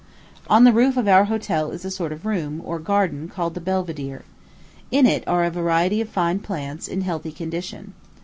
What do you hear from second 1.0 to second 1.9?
our hotel is